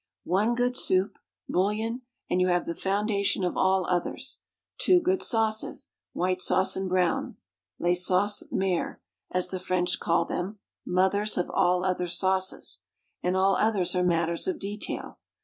One 0.25 0.55
good 0.55 0.75
soup, 0.75 1.19
bouillon, 1.47 2.01
and 2.27 2.41
you 2.41 2.47
have 2.47 2.65
the 2.65 2.73
foundation 2.73 3.43
of 3.43 3.55
all 3.55 3.85
others; 3.85 4.41
two 4.79 4.99
good 4.99 5.21
sauces, 5.21 5.91
white 6.11 6.41
sauce 6.41 6.75
and 6.75 6.89
brown, 6.89 7.37
"les 7.77 8.03
sauces 8.03 8.47
mères" 8.51 8.97
as 9.29 9.49
the 9.49 9.59
French 9.59 9.99
call 9.99 10.25
them 10.25 10.57
(mothers 10.87 11.37
of 11.37 11.51
all 11.51 11.85
other 11.85 12.07
sauces), 12.07 12.81
and 13.21 13.37
all 13.37 13.55
others 13.57 13.95
are 13.95 14.01
matters 14.03 14.47
of 14.47 14.57
detail. 14.57 15.19